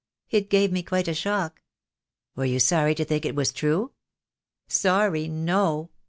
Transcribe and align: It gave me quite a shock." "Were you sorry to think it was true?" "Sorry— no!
It 0.31 0.49
gave 0.49 0.71
me 0.71 0.81
quite 0.81 1.07
a 1.07 1.13
shock." 1.13 1.61
"Were 2.35 2.45
you 2.45 2.59
sorry 2.59 2.95
to 2.95 3.05
think 3.05 3.23
it 3.23 3.35
was 3.35 3.53
true?" 3.53 3.91
"Sorry— 4.67 5.27
no! 5.53 5.91